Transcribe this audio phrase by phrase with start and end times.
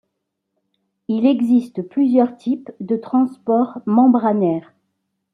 [1.09, 4.73] Il existe plusieurs types de transport membranaire.